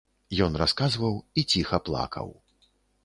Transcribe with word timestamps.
Ён 0.45 0.55
расказваў 0.61 1.19
і 1.41 1.43
ціха 1.53 1.77
плакаў. 1.91 2.27